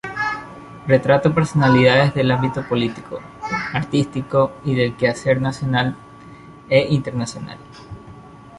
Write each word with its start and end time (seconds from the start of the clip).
Retrató 0.87 1.31
personalidades 1.31 2.15
del 2.15 2.31
ámbito 2.31 2.63
político, 2.67 3.19
artístico 3.71 4.53
y 4.65 4.73
del 4.73 4.95
quehacer 4.97 5.39
nacional 5.39 5.95
e 6.69 6.87
internacional. 6.91 7.59